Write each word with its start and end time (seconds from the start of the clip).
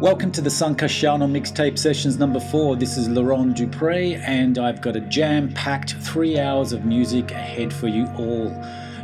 Welcome 0.00 0.32
to 0.32 0.40
the 0.40 0.48
Sankashano 0.48 1.30
mixtape 1.30 1.78
sessions 1.78 2.18
number 2.18 2.40
four. 2.40 2.74
This 2.74 2.96
is 2.96 3.06
Laurent 3.06 3.54
Dupre, 3.54 4.16
and 4.26 4.56
I've 4.56 4.80
got 4.80 4.96
a 4.96 5.00
jam 5.00 5.52
packed 5.52 5.92
three 5.96 6.38
hours 6.38 6.72
of 6.72 6.86
music 6.86 7.32
ahead 7.32 7.70
for 7.70 7.86
you 7.86 8.06
all. 8.16 8.50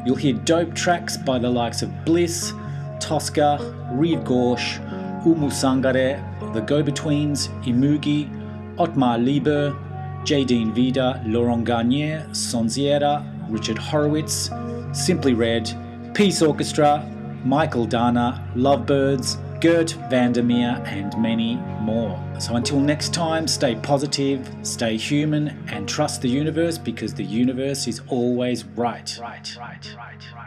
You'll 0.06 0.16
hear 0.16 0.32
dope 0.32 0.74
tracks 0.74 1.18
by 1.18 1.38
the 1.38 1.50
likes 1.50 1.82
of 1.82 2.06
Bliss, 2.06 2.54
Tosca, 2.98 3.58
Rive 3.92 4.24
Gauche, 4.24 4.78
Oumou 5.26 5.50
Sangaré, 5.52 6.16
The 6.54 6.62
Go 6.62 6.82
Betweens, 6.82 7.48
Imugi, 7.66 8.30
Otmar 8.78 9.18
Lieber, 9.18 9.76
Jadine 10.24 10.72
Vida, 10.72 11.22
Laurent 11.26 11.66
Garnier, 11.66 12.26
Sonziera, 12.30 13.22
Richard 13.50 13.76
Horowitz, 13.76 14.48
Simply 14.92 15.34
Red, 15.34 15.70
Peace 16.14 16.40
Orchestra, 16.40 17.04
Michael 17.44 17.84
Dana, 17.84 18.50
Lovebirds, 18.56 19.36
Gert 19.66 19.96
Vandermeer, 20.08 20.80
and 20.86 21.20
many 21.20 21.56
more. 21.80 22.22
So 22.38 22.54
until 22.54 22.78
next 22.78 23.12
time, 23.12 23.48
stay 23.48 23.74
positive, 23.74 24.48
stay 24.62 24.96
human, 24.96 25.48
and 25.66 25.88
trust 25.88 26.22
the 26.22 26.28
universe 26.28 26.78
because 26.78 27.12
the 27.14 27.24
universe 27.24 27.88
is 27.88 28.00
always 28.06 28.64
right. 28.64 29.18
Right, 29.20 29.56
right, 29.58 29.96
right, 29.96 30.24
right. 30.36 30.46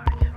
nobody 0.00 0.29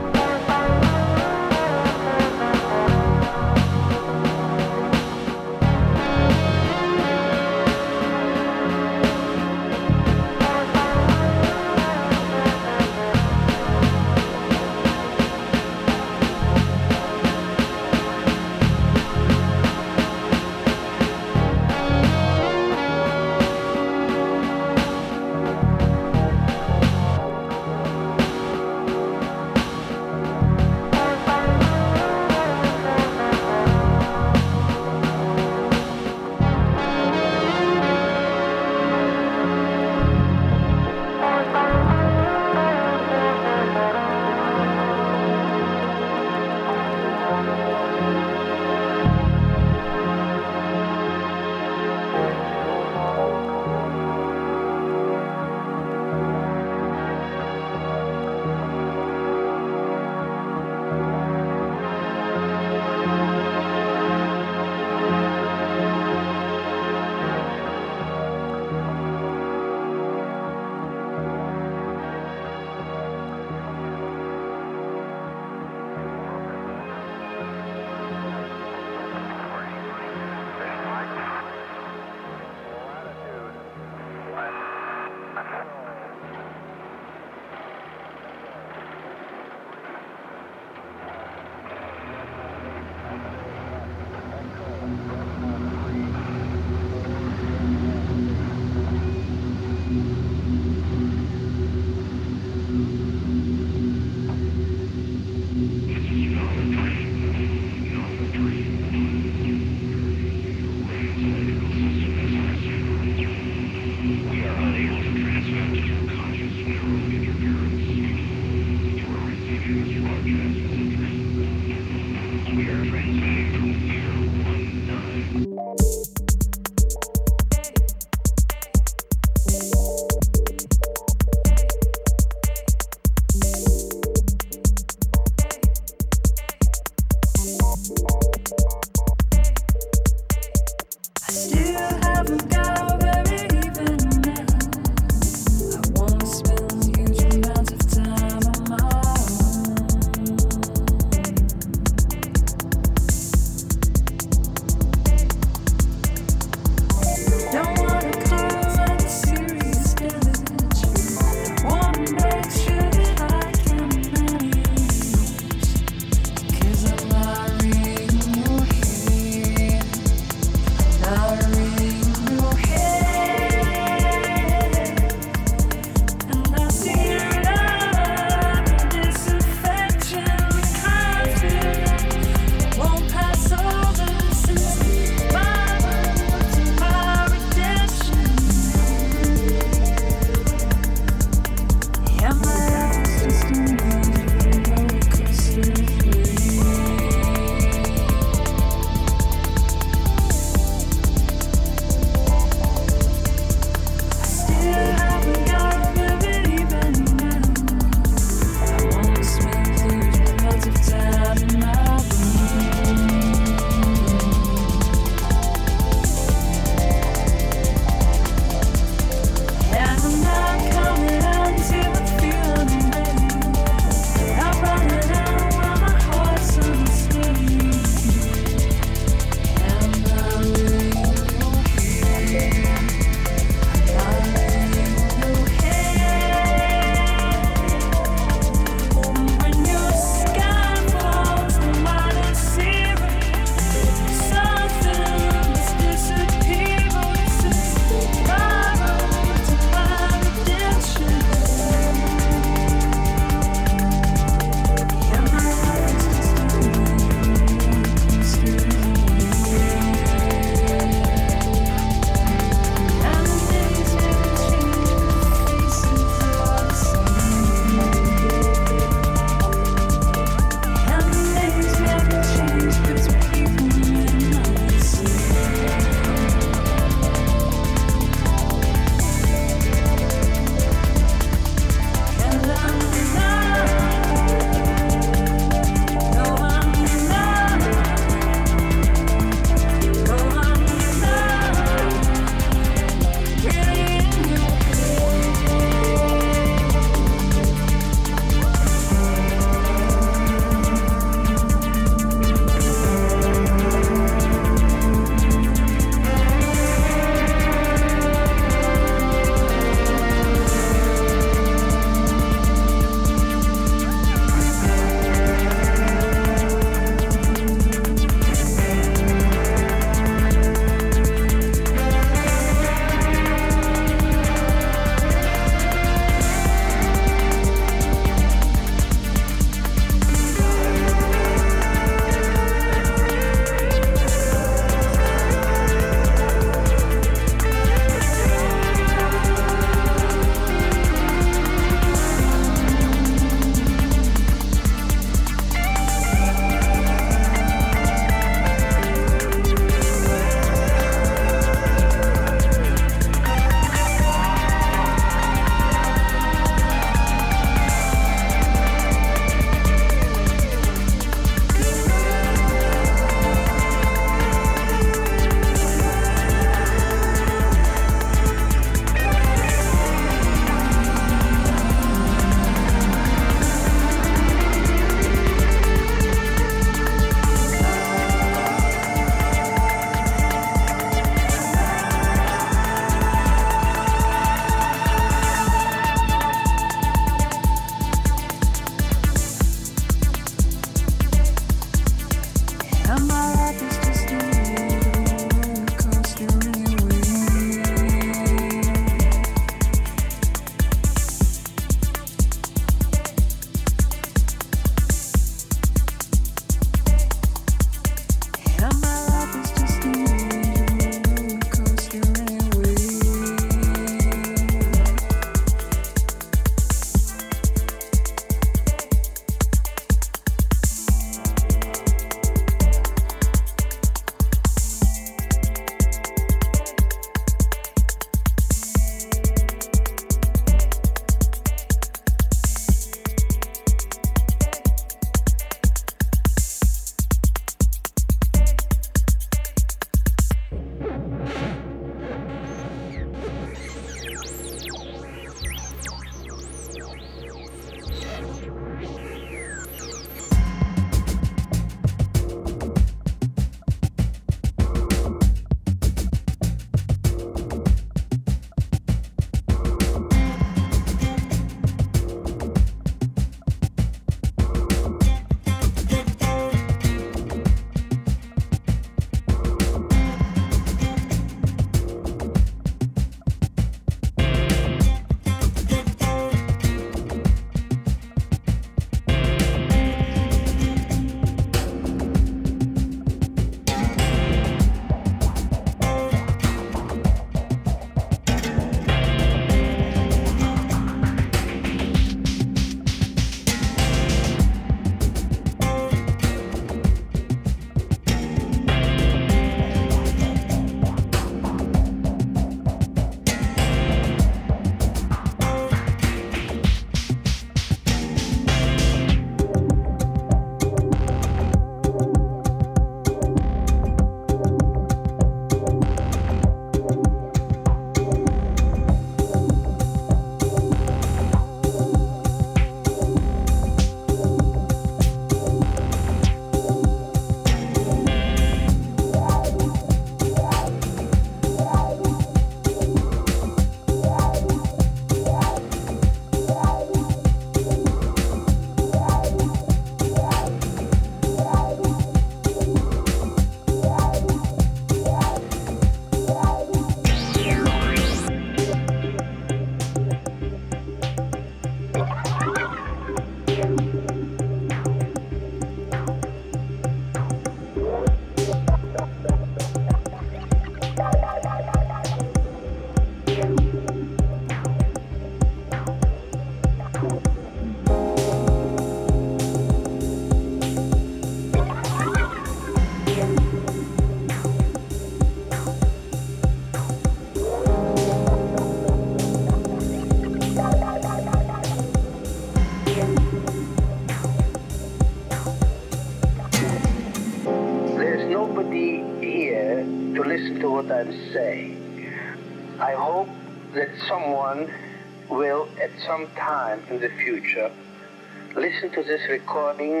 to 599.01 599.07
this 599.07 599.21
recording 599.29 600.00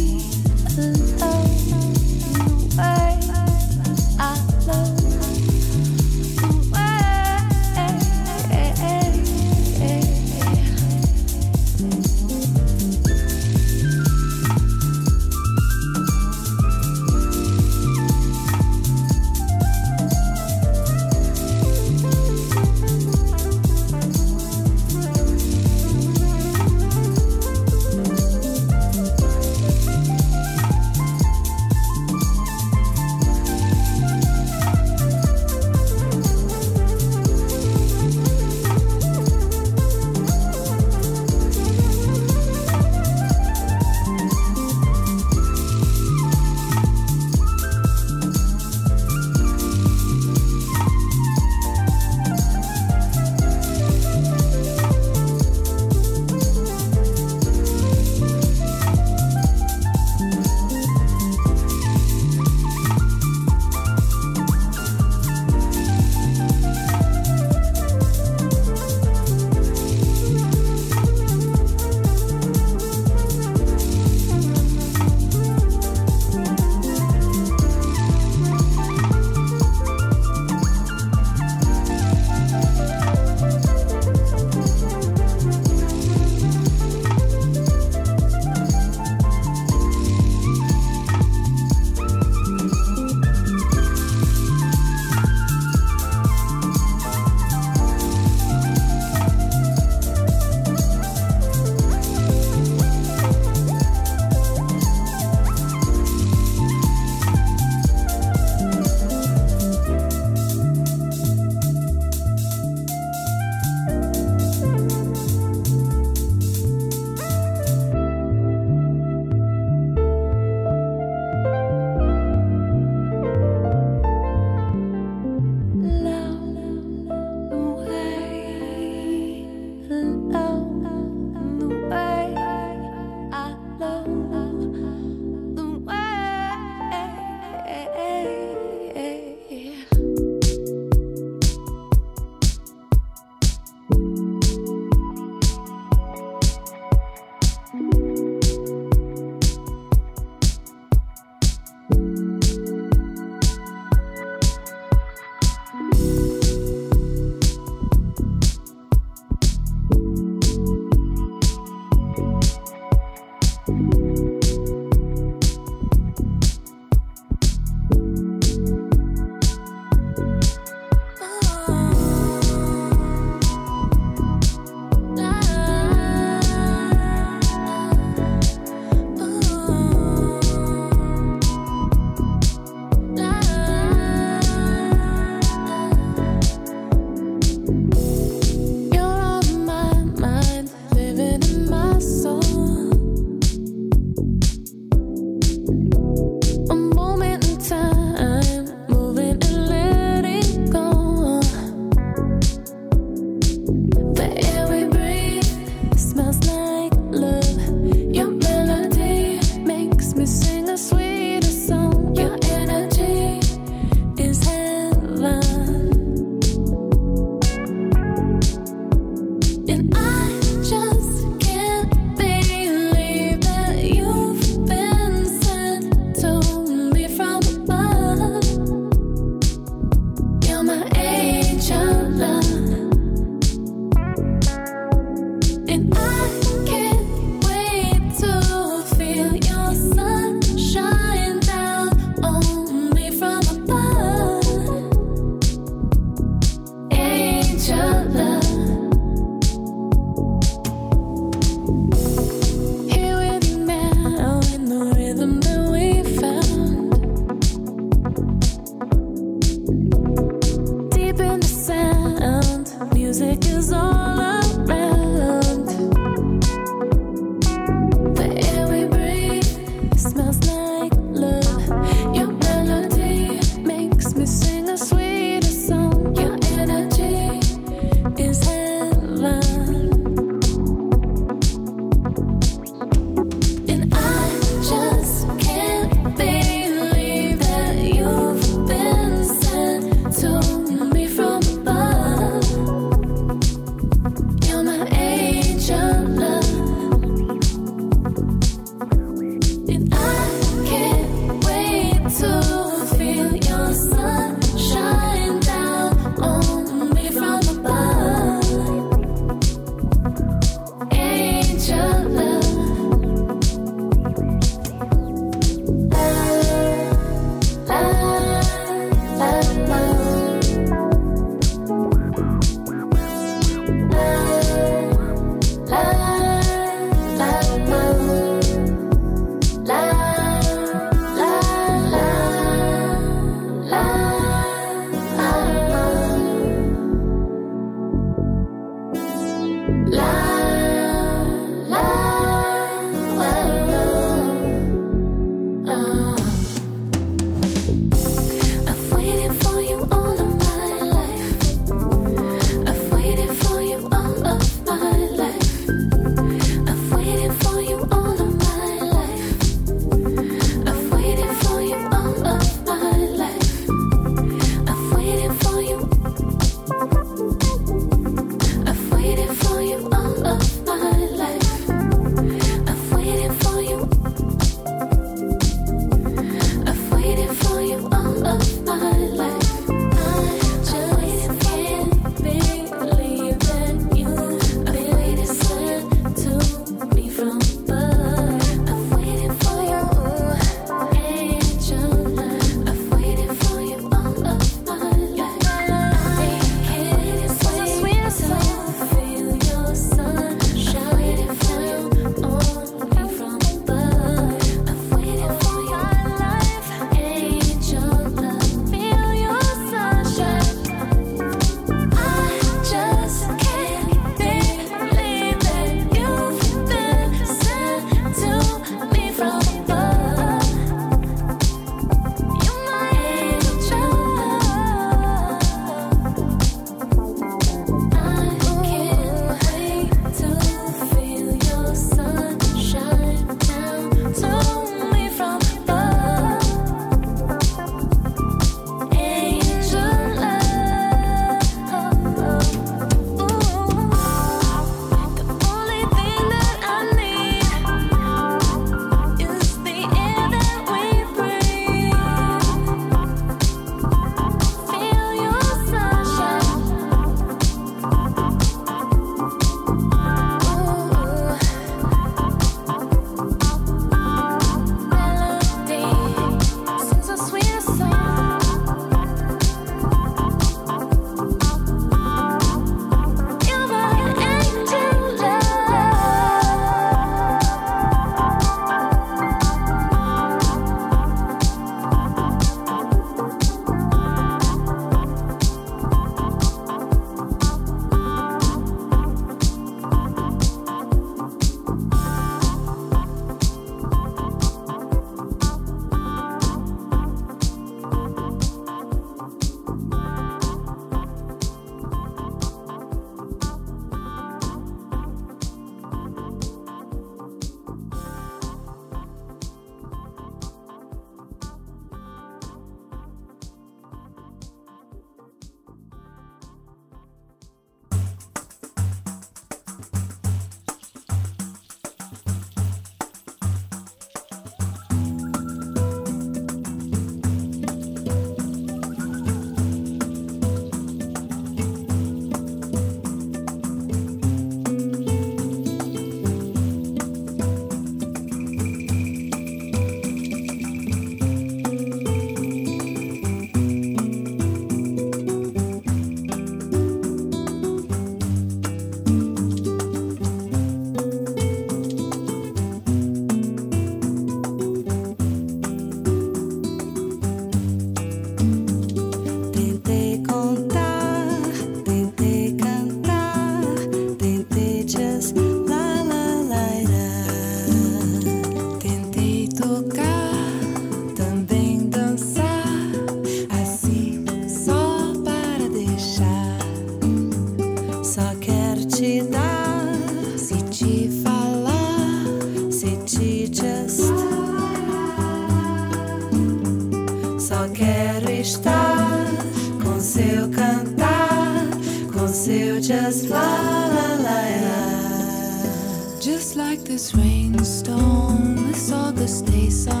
just 593.11 593.29
la 593.29 593.87
la 593.95 594.07
la 594.25 594.41
la. 594.63 596.19
Just 596.21 596.55
like 596.55 596.79
this 596.85 597.13
rainstorm, 597.13 598.55
this 598.71 598.89
August 598.93 599.47
day 599.47 599.69
sun. 599.69 600.00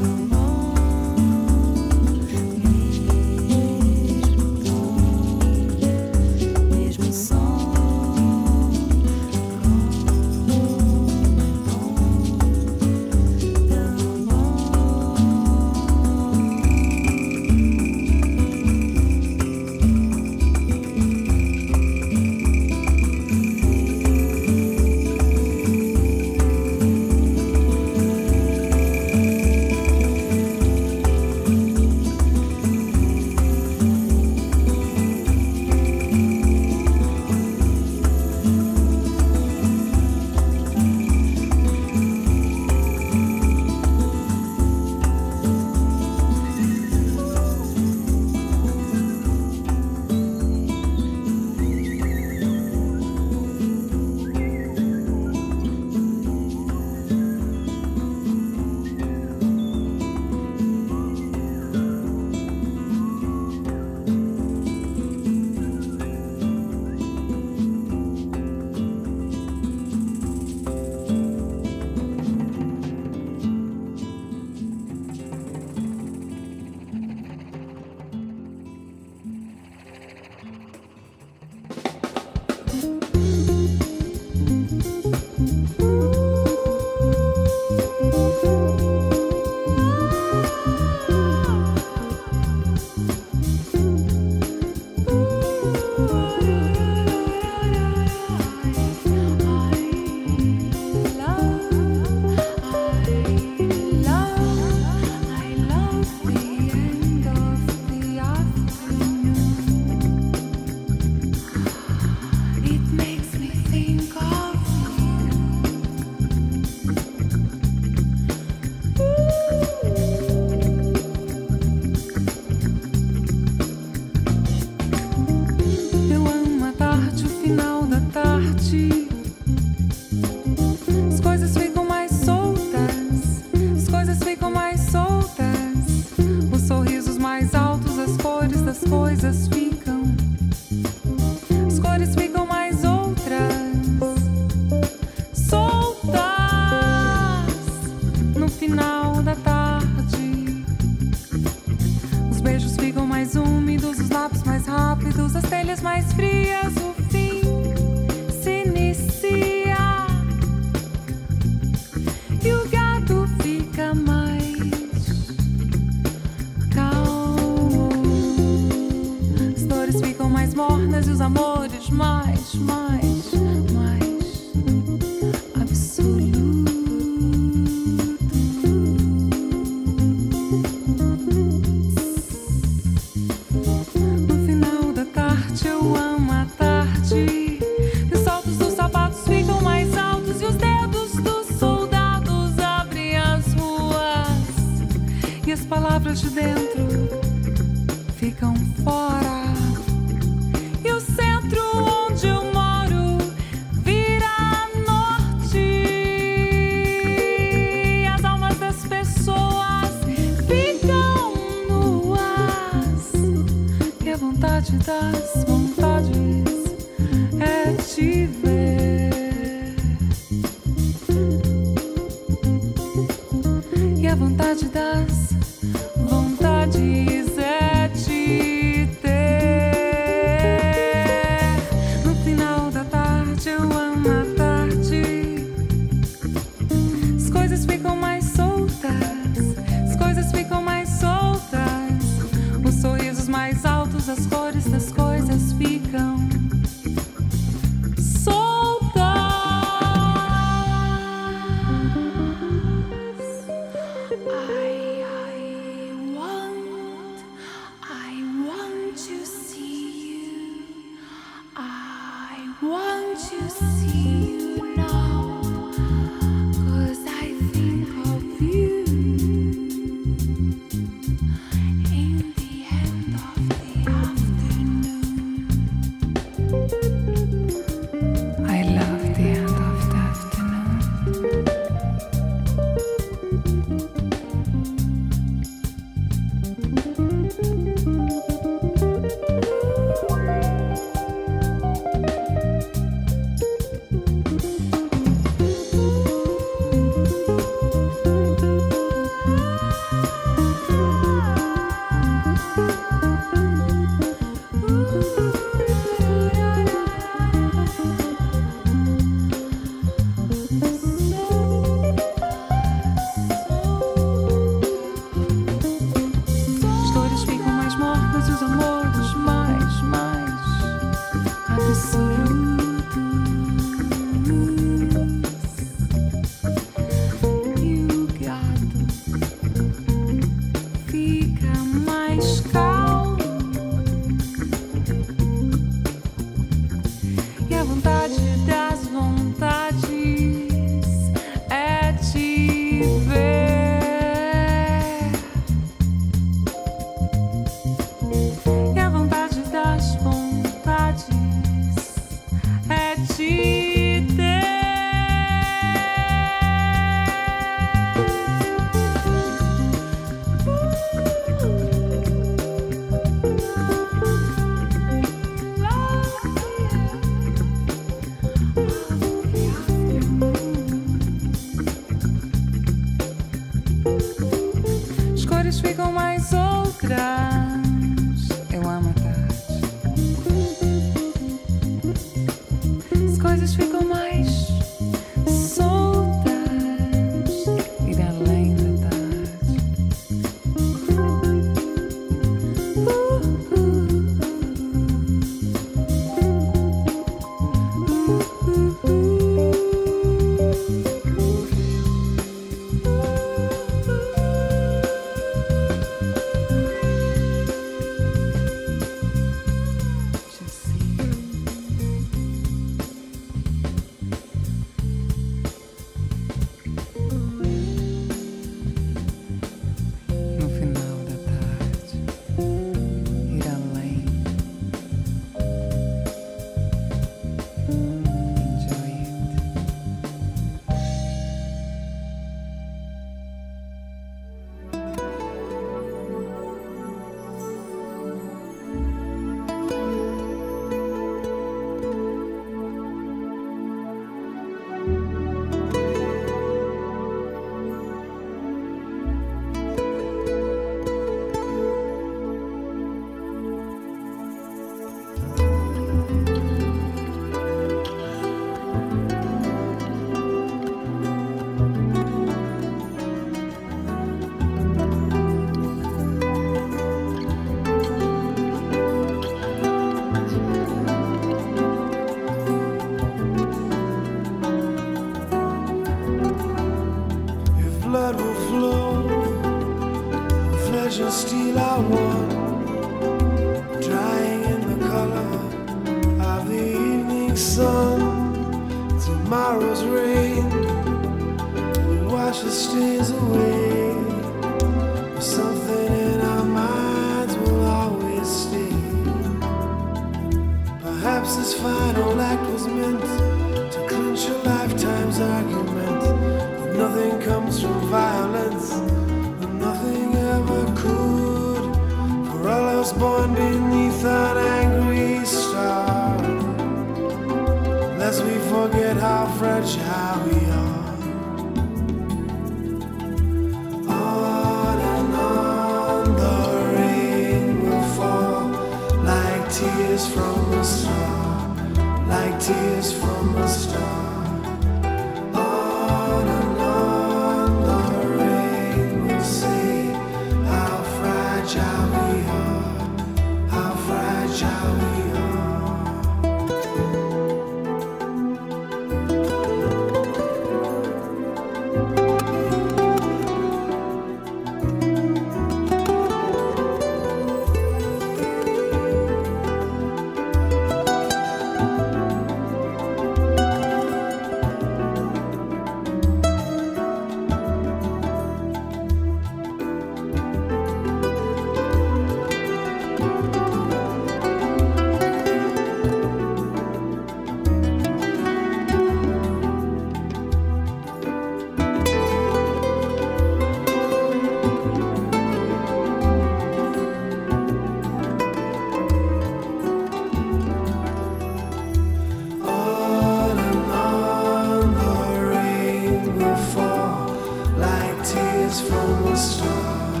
From 598.60 599.06
a 599.08 599.16
star, 599.16 600.00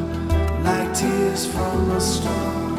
like 0.62 0.94
tears 0.94 1.46
from 1.46 1.90
a 1.90 2.00
star. 2.00 2.73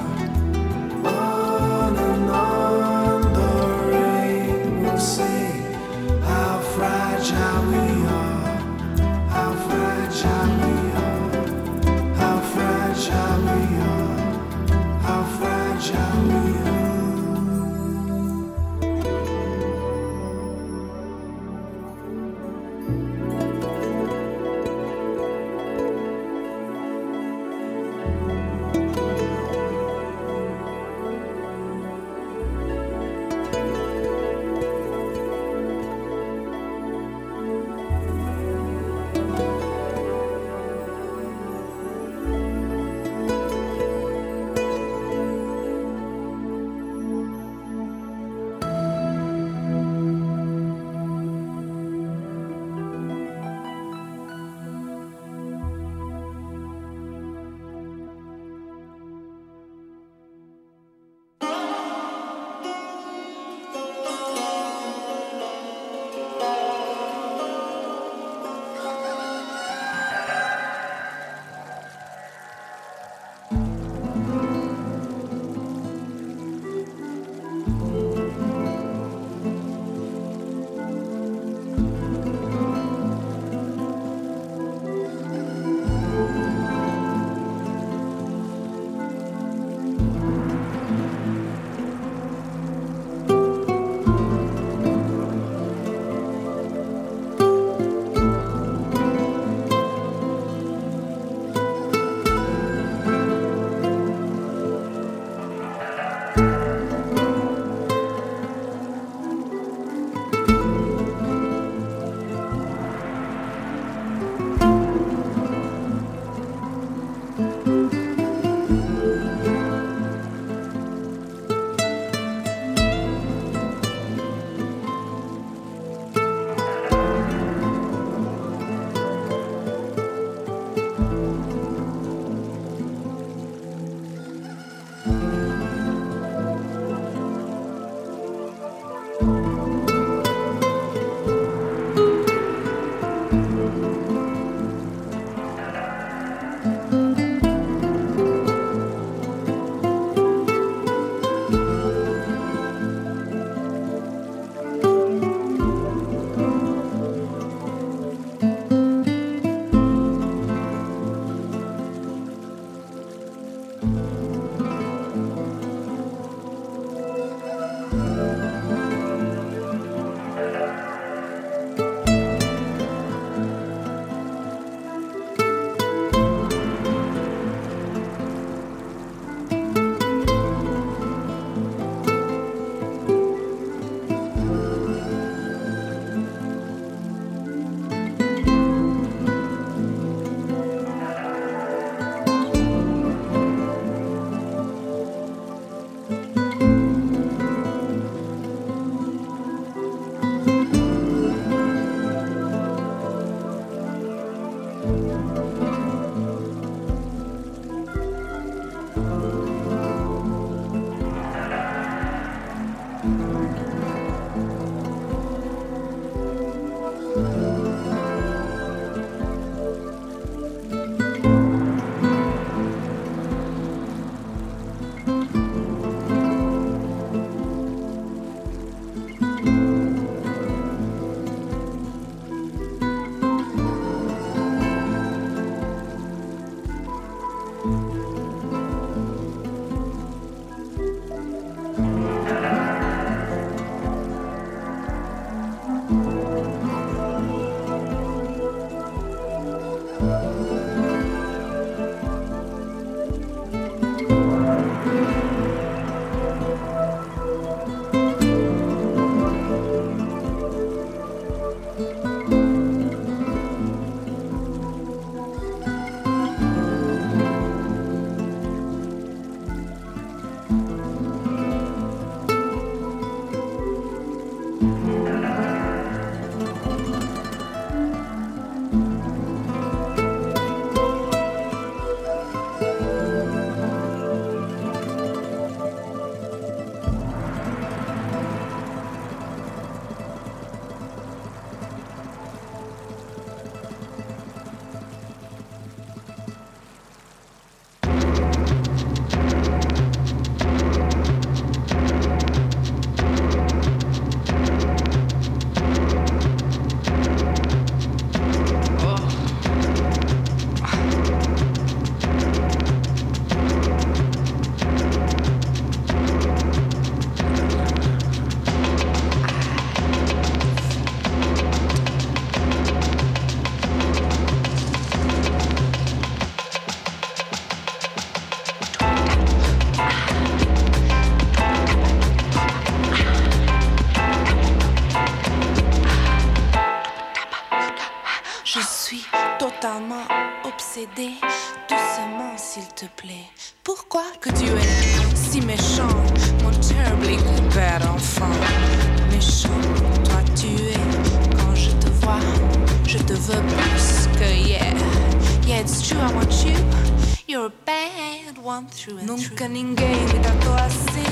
Nunca 359.03 359.47
ninguém 359.47 359.95
me 359.95 360.19
tratou 360.19 360.53
assim. 360.55 361.03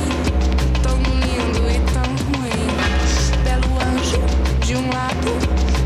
Tão 0.83 0.97
lindo 0.97 1.69
e 1.69 1.79
tão 1.91 2.03
ruim. 2.27 3.43
Belo 3.43 3.73
anjo 3.81 4.65
de 4.65 4.75
um 4.75 4.89
lado 4.93 5.82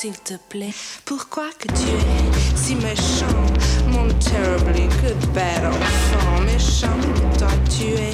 s'il 0.00 0.18
te 0.18 0.32
plaît. 0.48 0.72
Pourquoi 1.04 1.50
que 1.58 1.68
tu 1.68 1.88
es 1.90 2.56
si 2.56 2.74
méchant, 2.76 3.44
mon 3.88 4.08
terribly 4.18 4.88
good 5.02 5.32
bad 5.34 5.62
enfant 5.66 6.40
méchant? 6.40 6.98
Toi 7.38 7.50
tu 7.68 7.88
es. 7.92 8.12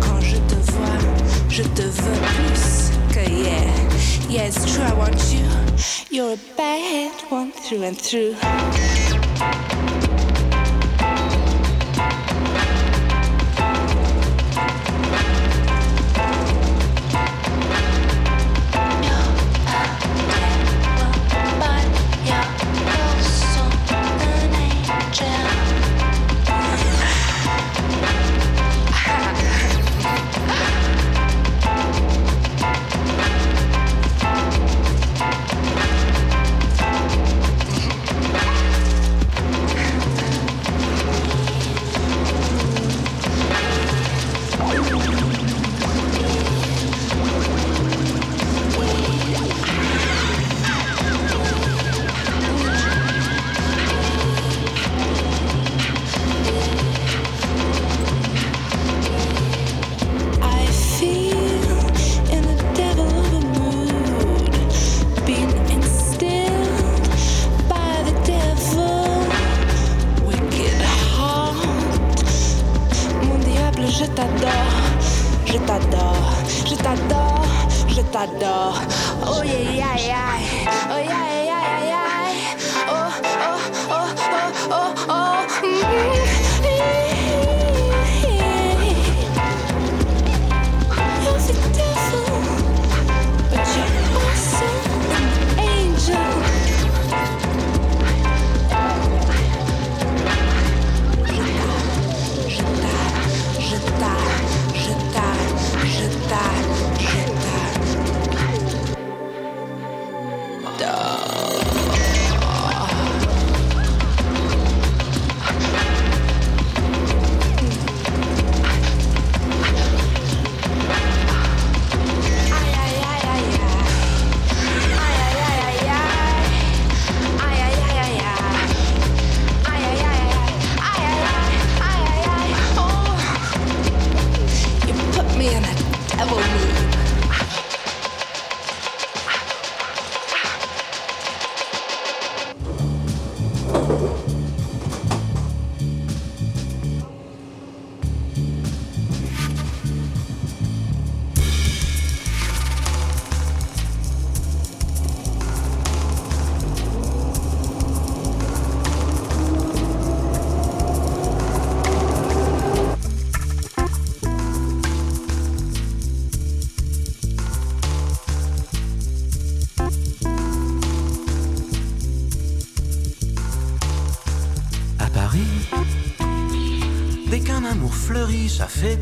Quand 0.00 0.20
je 0.20 0.36
te 0.36 0.54
vois, 0.70 0.98
je 1.48 1.62
te 1.64 1.82
veux 1.82 2.20
plus 2.36 2.92
que. 3.12 3.28
Yeah, 4.28 4.46
it's 4.46 4.64
true, 4.72 4.84
I 4.84 4.92
want 4.94 5.18
you. 5.32 5.44
You're 6.10 6.34
a 6.34 6.38
bad 6.56 7.10
one 7.28 7.50
through 7.50 7.82
and 7.82 7.96
through. 7.96 8.36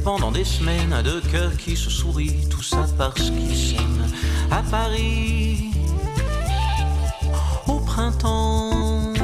Pendant 0.05 0.31
des 0.31 0.45
semaines 0.45 0.95
deux 1.03 1.23
cœurs 1.33 1.57
qui 1.57 1.77
se 1.77 1.89
sourient, 1.89 2.47
tout 2.51 2.63
ça 2.63 2.87
parce 2.99 3.31
qu'ils 3.31 3.57
s'aiment. 3.57 4.07
À 4.51 4.63
Paris, 4.71 5.71
au 7.67 7.81
printemps, 7.81 9.15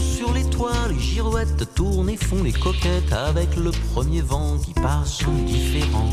sur 0.00 0.32
les 0.32 0.44
toits, 0.44 0.88
les 0.90 0.98
girouettes 0.98 1.74
tournent 1.74 2.10
et 2.10 2.16
font 2.16 2.42
les 2.42 2.52
coquettes 2.52 3.12
avec 3.12 3.54
le 3.56 3.70
premier 3.94 4.20
vent 4.20 4.58
qui 4.58 4.74
passe 4.74 5.22
indifférent, 5.22 6.10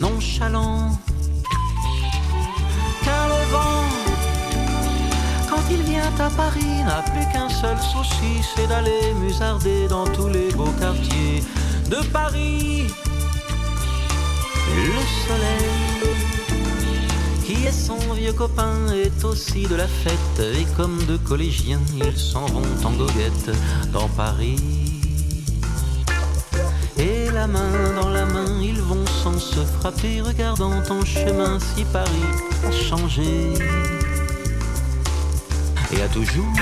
nonchalant. 0.00 0.98
Car 3.02 3.28
le 3.28 3.50
vent 3.52 4.02
quand 5.50 5.62
il 5.70 5.82
vient 5.82 6.10
à 6.18 6.30
Paris, 6.30 6.82
n'a 6.86 7.02
plus 7.02 7.30
qu'un 7.32 7.48
seul 7.48 7.76
souci, 7.78 8.42
c'est 8.54 8.66
d'aller 8.68 9.12
musarder 9.20 9.86
dans 9.88 10.06
tous 10.06 10.28
les 10.28 10.50
beaux 10.52 10.72
quartiers 10.80 11.42
de 11.90 11.96
Paris. 12.10 12.86
Qui 17.44 17.64
est 17.64 17.72
son 17.72 17.98
vieux 18.14 18.32
copain 18.32 18.74
est 18.94 19.24
aussi 19.24 19.66
de 19.66 19.74
la 19.74 19.86
fête 19.86 20.40
et 20.40 20.64
comme 20.76 21.04
de 21.06 21.16
collégiens, 21.16 21.80
ils 21.96 22.16
s'en 22.16 22.46
vont 22.46 22.62
en 22.84 22.92
goguette 22.92 23.50
dans 23.92 24.08
Paris. 24.08 24.56
Et 26.98 27.30
la 27.30 27.46
main 27.46 27.92
dans 28.00 28.10
la 28.10 28.26
main, 28.26 28.60
ils 28.62 28.80
vont 28.80 29.04
sans 29.06 29.38
se 29.38 29.60
frapper, 29.80 30.20
regardant 30.20 30.72
en 30.72 31.04
chemin 31.04 31.58
si 31.58 31.84
Paris 31.84 32.08
a 32.66 32.70
changé. 32.70 33.54
Et 35.92 36.02
à 36.02 36.08
toujours 36.08 36.52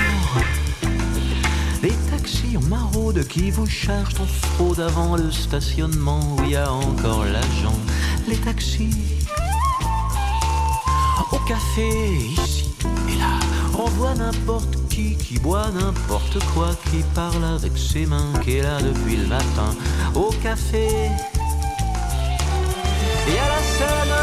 les 1.83 1.93
taxis 2.11 2.57
en 2.57 2.61
maraude 2.69 3.27
qui 3.27 3.49
vous 3.49 3.65
chargent 3.65 4.19
en 4.19 4.27
fraude 4.27 4.79
avant 4.79 5.15
le 5.15 5.31
stationnement 5.31 6.19
où 6.35 6.43
il 6.43 6.51
y 6.51 6.55
a 6.55 6.71
encore 6.71 7.25
l'agent. 7.25 7.75
Taxis 8.37 9.27
au 11.31 11.37
café 11.47 11.87
ici 12.17 12.73
et 13.09 13.15
là, 13.17 13.39
on 13.77 13.85
voit 13.89 14.13
n'importe 14.15 14.75
qui 14.89 15.15
qui 15.15 15.39
boit 15.39 15.69
n'importe 15.69 16.39
quoi, 16.53 16.69
qui 16.89 17.03
parle 17.15 17.43
avec 17.43 17.77
ses 17.77 18.05
mains, 18.05 18.33
qui 18.43 18.57
est 18.57 18.63
là 18.63 18.81
depuis 18.81 19.17
le 19.17 19.27
matin 19.27 19.75
au 20.15 20.29
café. 20.43 20.87
Et 23.27 23.37
à 23.37 23.47
la 23.47 23.61
scène, 23.73 24.13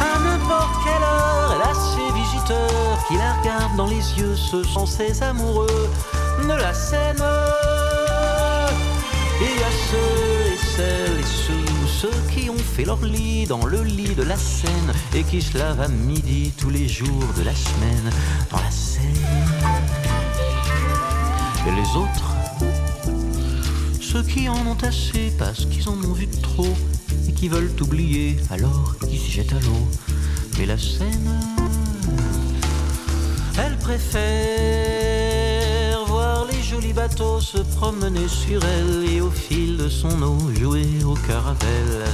à 0.00 0.18
n'importe 0.18 0.74
quelle 0.84 1.02
heure, 1.02 1.54
elle 1.54 1.70
a 1.70 1.74
ses 1.74 2.12
visiteurs 2.20 2.98
qui 3.08 3.14
la 3.16 3.32
regardent 3.34 3.76
dans 3.76 3.86
les 3.86 4.18
yeux, 4.18 4.36
ce 4.36 4.62
sont 4.64 4.86
ses 4.86 5.22
amoureux 5.22 5.90
de 6.42 6.54
la 6.54 6.74
scène. 6.74 7.22
Et 9.40 9.64
à 9.64 9.72
ceux 9.90 10.52
et 10.52 10.58
celles 10.76 11.18
et 11.18 11.24
ceux, 11.24 11.86
ceux 11.86 12.22
qui 12.34 12.48
fait 12.72 12.84
leur 12.86 13.04
lit 13.04 13.44
dans 13.44 13.66
le 13.66 13.82
lit 13.82 14.14
de 14.14 14.22
la 14.22 14.36
Seine 14.36 14.92
et 15.14 15.24
qui 15.24 15.42
se 15.42 15.58
lavent 15.58 15.82
à 15.82 15.88
midi 15.88 16.52
tous 16.56 16.70
les 16.70 16.88
jours 16.88 17.26
de 17.36 17.42
la 17.42 17.54
semaine 17.54 18.10
dans 18.50 18.56
la 18.56 18.70
Seine. 18.70 19.02
Et 21.66 21.70
les 21.72 21.90
autres, 21.94 22.34
ceux 24.00 24.22
qui 24.22 24.48
en 24.48 24.56
ont 24.66 24.78
assez 24.82 25.34
parce 25.38 25.66
qu'ils 25.66 25.86
en 25.90 26.02
ont 26.02 26.14
vu 26.14 26.26
trop 26.28 26.74
et 27.28 27.32
qui 27.32 27.48
veulent 27.48 27.72
oublier 27.78 28.38
alors 28.50 28.96
qu'ils 29.00 29.18
s'y 29.18 29.30
jettent 29.30 29.52
à 29.52 29.60
l'eau. 29.60 29.86
Mais 30.58 30.64
la 30.64 30.78
Seine, 30.78 31.40
elle 33.58 33.76
préfère 33.76 34.22
voir 36.06 36.46
les 36.46 36.62
jolis 36.62 36.94
bateaux 36.94 37.38
se 37.38 37.58
promener 37.58 38.28
sur 38.28 38.64
elle 38.64 39.04
et 39.12 39.20
au 39.20 39.30
fil 39.30 39.76
de 39.76 39.90
son 39.90 40.22
eau 40.22 40.38
jouer 40.58 40.88
au 41.04 41.12
caravelle 41.14 42.06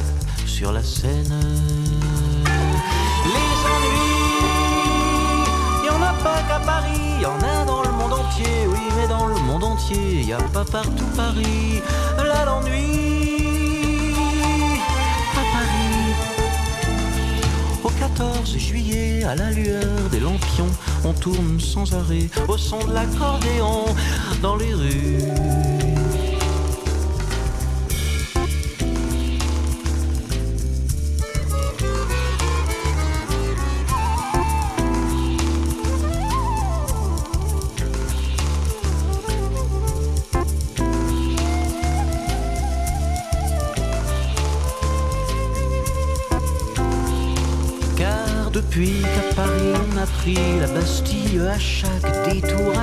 sur 0.58 0.72
la 0.72 0.82
Seine. 0.82 1.40
Les 3.32 3.58
ennuis, 3.74 4.56
y 5.86 5.88
en 5.88 6.02
a 6.02 6.12
pas 6.24 6.42
qu'à 6.48 6.58
Paris, 6.58 7.22
y 7.22 7.26
en 7.26 7.38
a 7.38 7.64
dans 7.64 7.82
le 7.82 7.92
monde 7.92 8.14
entier, 8.14 8.66
oui, 8.66 8.80
mais 8.96 9.06
dans 9.06 9.26
le 9.26 9.36
monde 9.36 9.62
entier, 9.62 10.22
y 10.22 10.32
a 10.32 10.38
pas 10.52 10.64
partout 10.64 11.06
Paris. 11.14 11.80
Là 12.16 12.44
l'ennui 12.44 14.14
à 15.36 15.44
Paris. 15.54 16.12
Au 17.84 17.90
14 17.90 18.58
juillet, 18.58 19.22
à 19.22 19.36
la 19.36 19.52
lueur 19.52 20.08
des 20.10 20.18
lampions, 20.18 20.72
on 21.04 21.12
tourne 21.12 21.60
sans 21.60 21.94
arrêt 21.94 22.28
au 22.48 22.58
son 22.58 22.84
de 22.84 22.94
l'accordéon 22.94 23.84
dans 24.42 24.56
les 24.56 24.74
rues. 24.74 25.87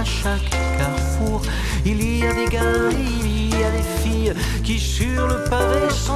Chaque 0.06 0.50
carrefour, 0.78 1.42
il 1.86 2.20
y 2.20 2.26
a 2.26 2.34
des 2.34 2.46
gars 2.46 2.90
il 2.92 3.60
y 3.60 3.64
a 3.64 3.72
des 3.72 4.02
filles 4.02 4.34
qui 4.64 4.80
sur 4.80 5.28
le 5.28 5.44
pavé 5.50 5.90
sans 5.90 6.15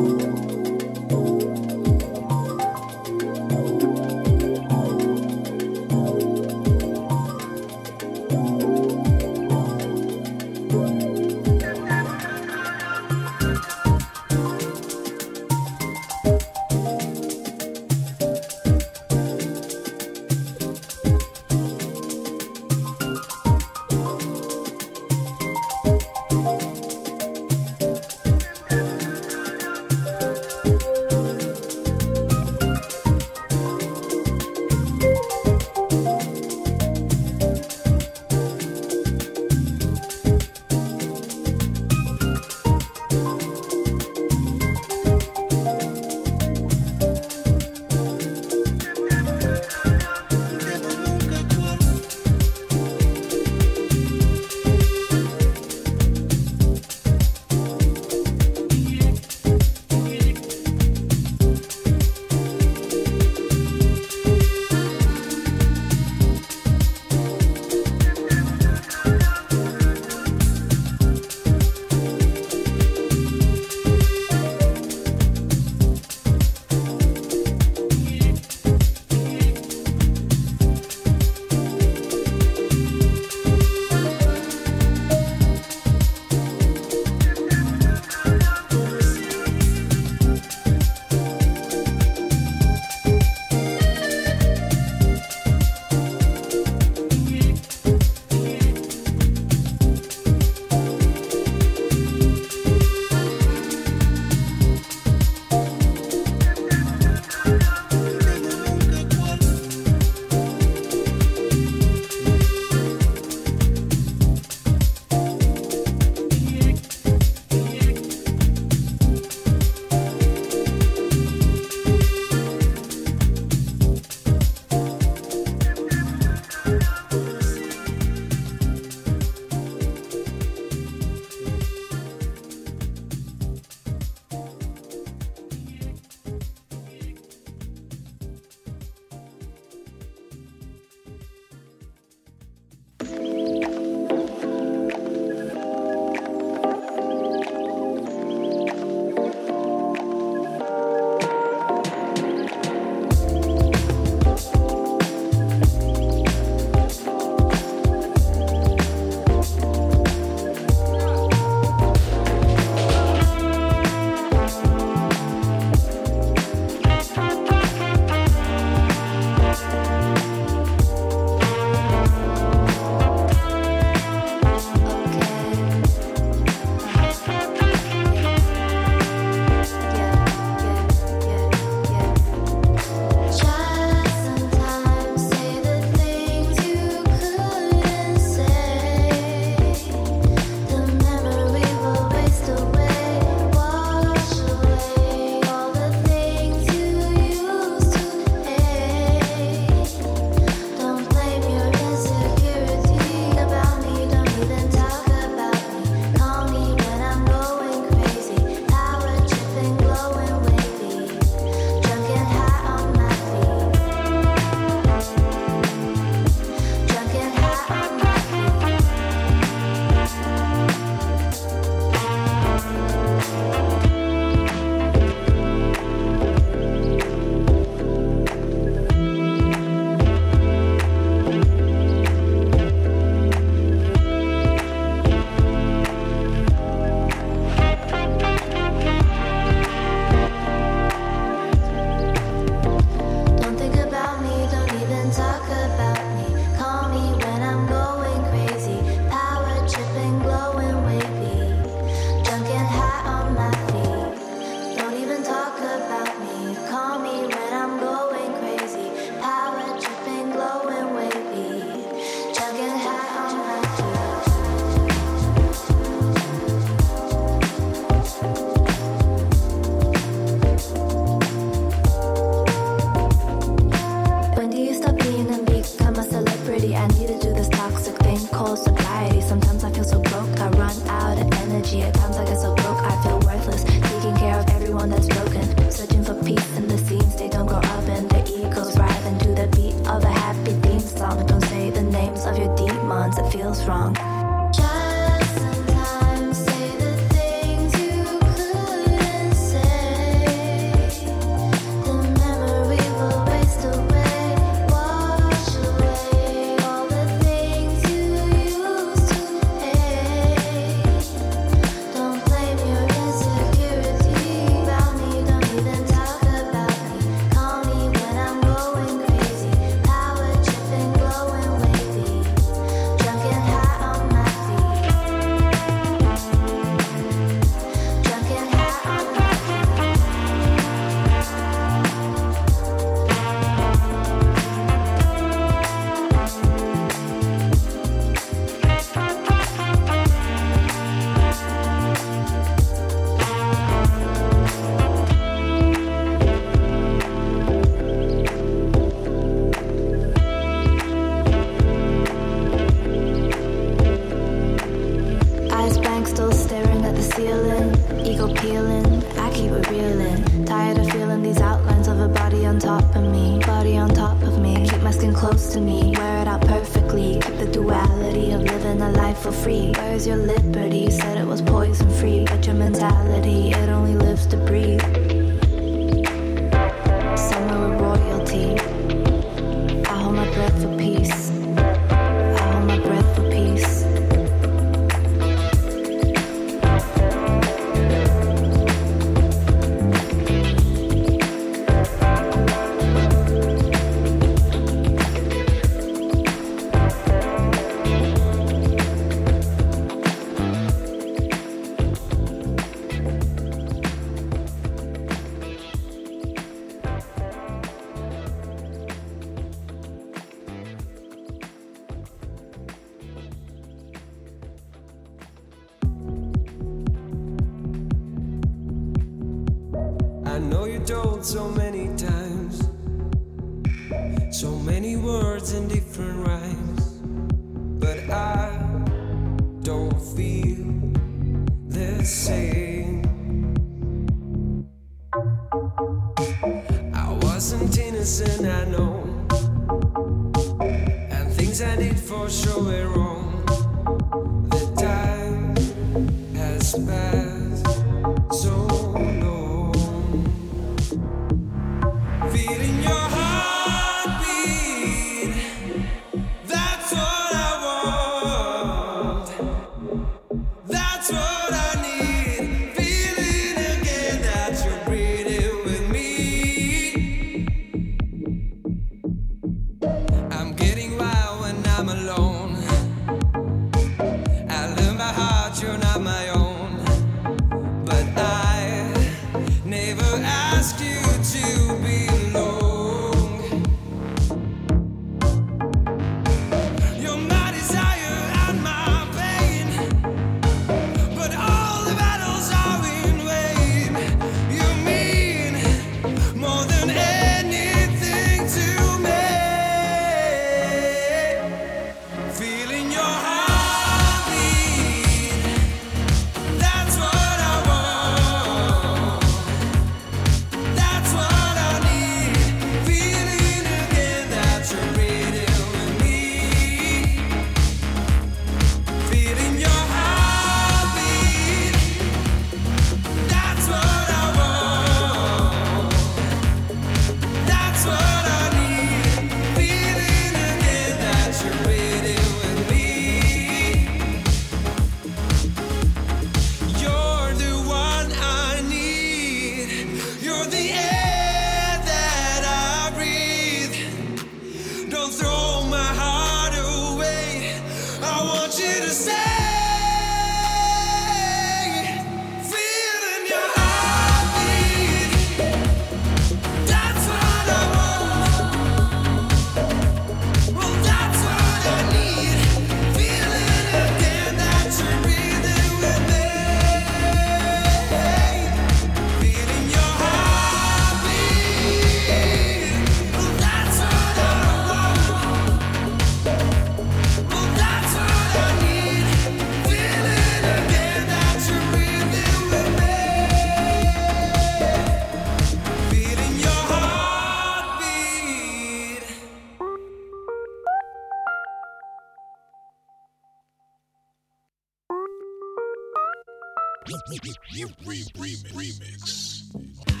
Remix. 598.53 600.00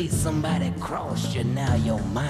say 0.00 0.08
somebody 0.08 0.72
crossed 0.80 1.34
you, 1.34 1.44
now 1.44 1.74
your 1.74 2.00
mind. 2.14 2.29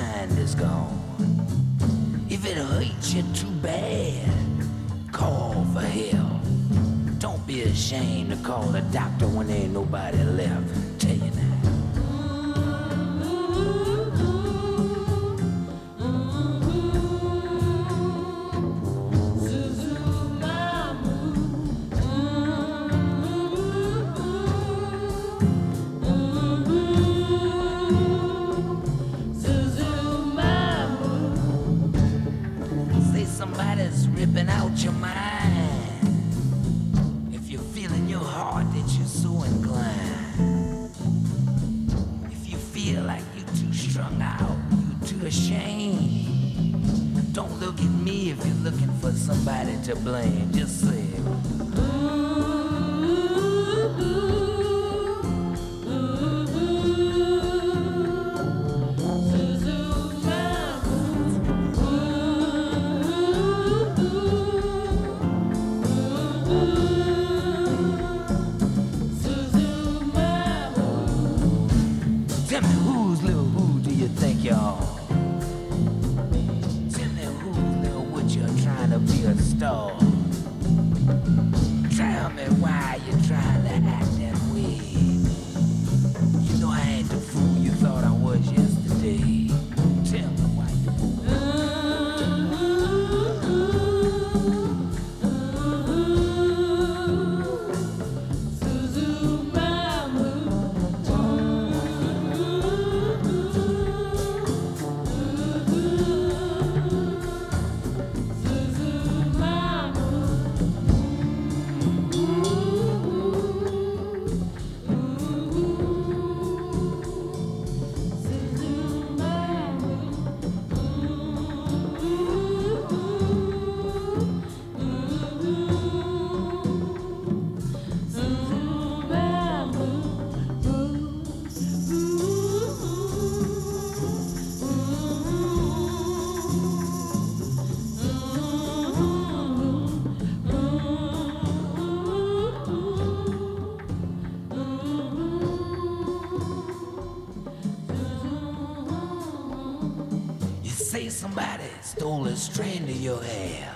stole 152.00 152.26
a 152.28 152.34
strand 152.34 152.88
of 152.88 152.98
your 152.98 153.22
hair. 153.22 153.74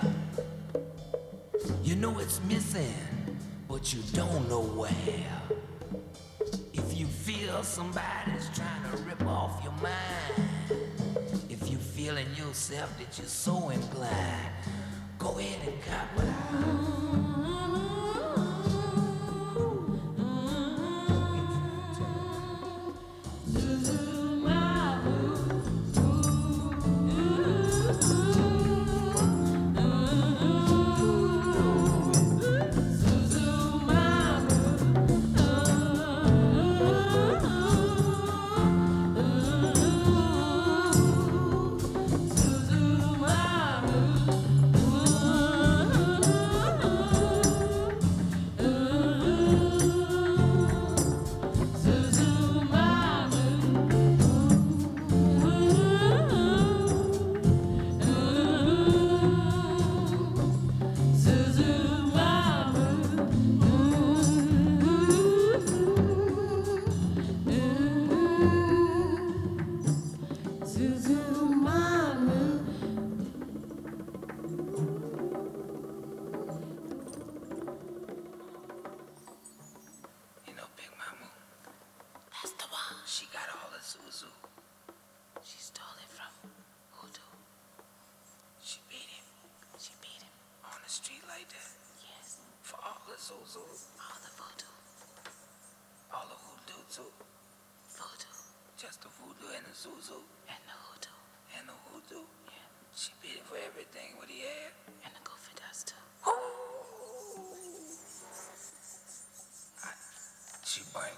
You 1.83 1.95
know 1.95 2.17
it's 2.17 2.41
missing, 2.45 2.95
but 3.69 3.93
you 3.93 4.01
don't 4.13 4.49
know 4.49 4.61
where. 4.61 5.41
If 6.73 6.97
you 6.97 7.05
feel 7.05 7.61
somebody's 7.61 8.49
trying 8.55 8.81
to 8.89 8.97
rip 9.03 9.23
off 9.27 9.63
your 9.63 9.73
mind, 9.73 10.49
if 11.51 11.69
you 11.69 11.77
feeling 11.77 12.25
yourself 12.35 12.97
that 12.97 13.15
you're 13.15 13.27
so 13.27 13.69
inclined, 13.69 14.55
go 15.19 15.37
ahead 15.37 15.67
and 15.67 15.79
cop 15.83 16.17
it 16.17 16.29
out. 16.51 18.14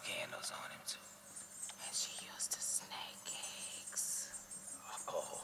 candles 0.08 0.52
on 0.56 0.72
him 0.72 0.84
too. 0.88 1.03
And 1.84 1.92
she 1.92 2.16
used 2.24 2.52
to 2.56 2.61
snake 2.64 3.27
eggs. 3.27 4.32
Oh, 5.11 5.44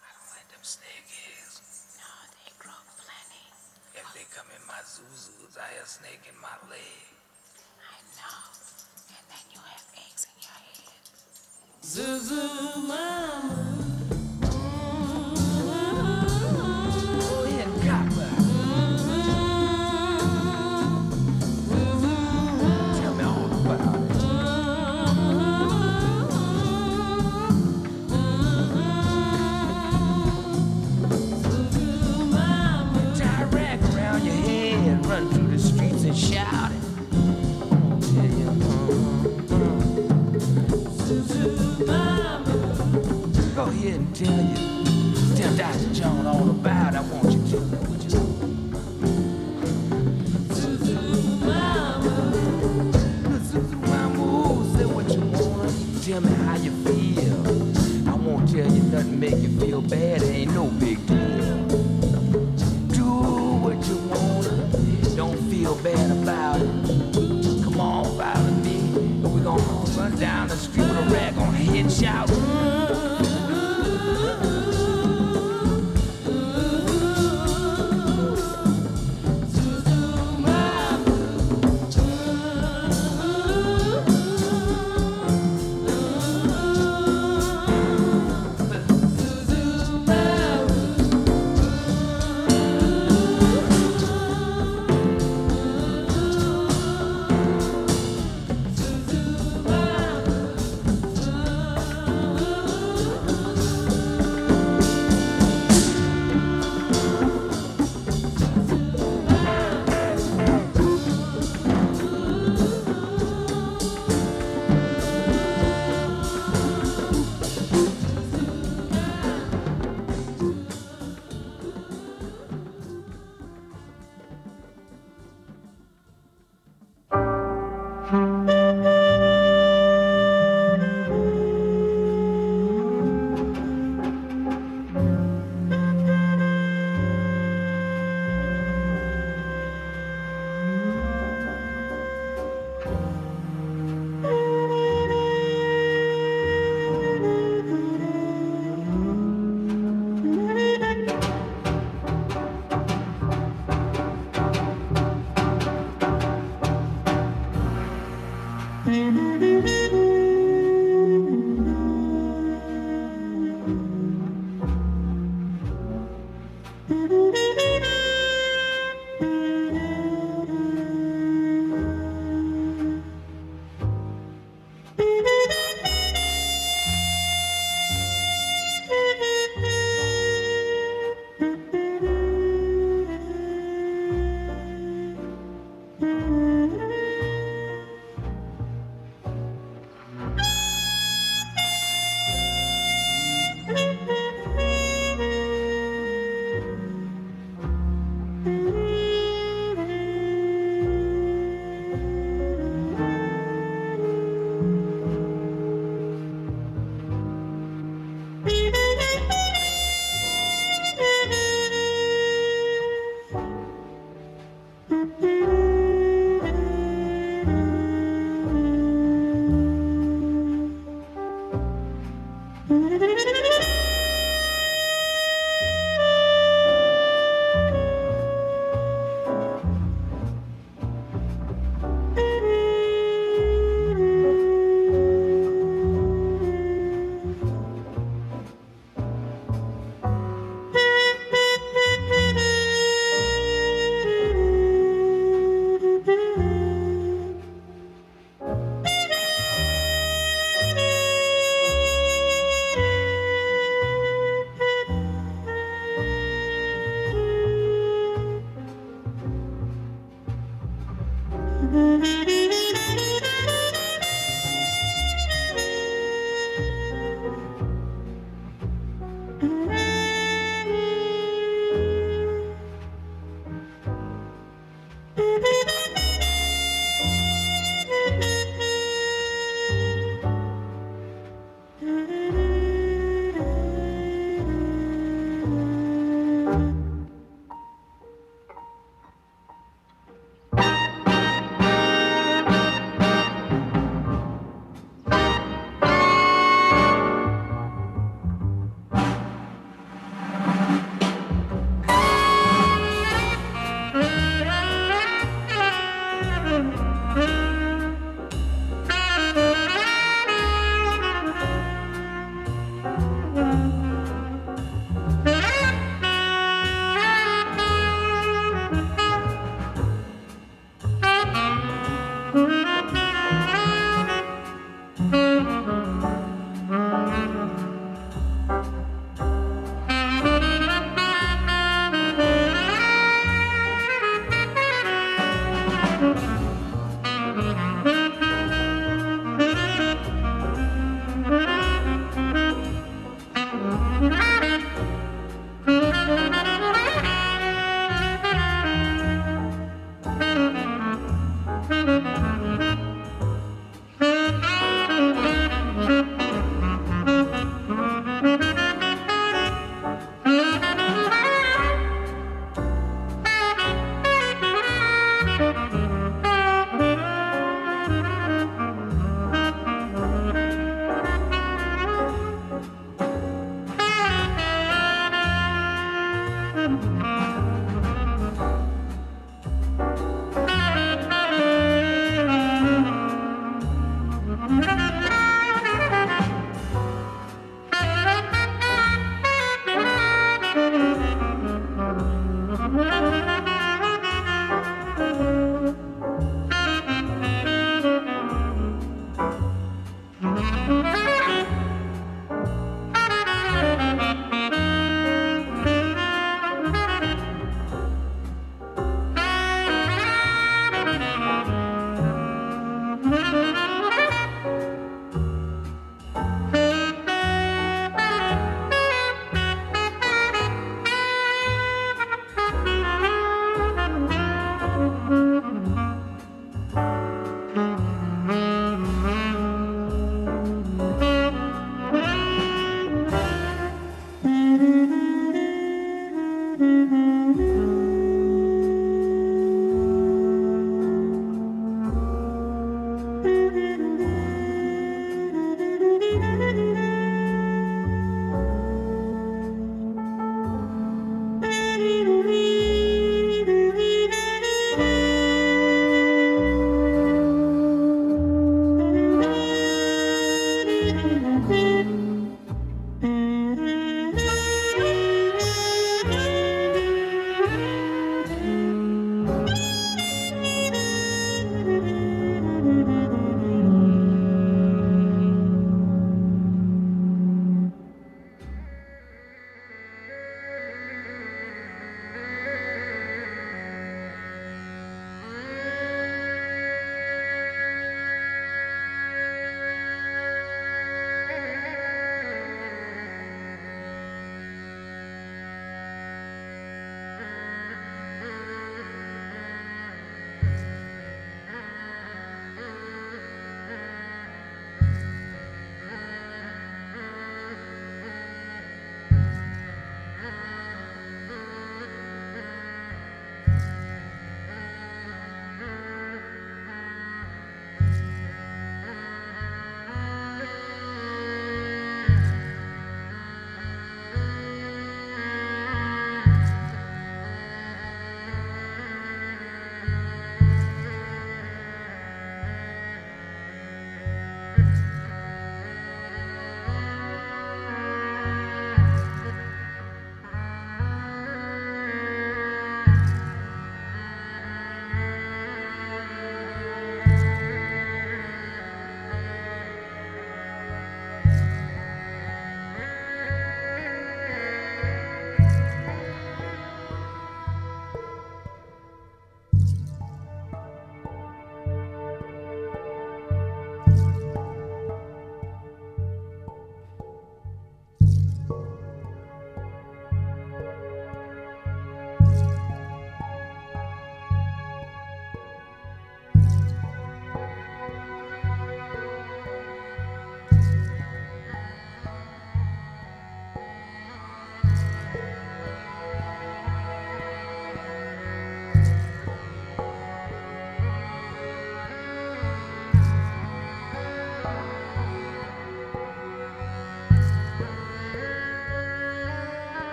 I 0.00 0.08
don't 0.16 0.30
like 0.32 0.48
them 0.48 0.64
snake 0.64 1.04
eggs. 1.28 1.60
No, 2.00 2.08
they 2.40 2.52
grow 2.56 2.80
plenty. 2.96 3.44
If 3.92 4.08
they 4.16 4.24
come 4.32 4.48
in 4.56 4.64
my 4.64 4.80
zuzus, 4.80 5.60
I 5.60 5.76
have 5.76 5.88
snake 5.88 6.24
in 6.24 6.36
my 6.40 6.56
leg. 6.72 7.04
I 7.84 8.00
know. 8.16 8.40
And 9.12 9.24
then 9.28 9.44
you 9.52 9.60
have 9.60 9.84
eggs 10.08 10.24
in 10.24 10.36
your 10.40 10.56
head. 10.56 11.04
Zuzu 11.84 12.88
mama. 12.88 13.59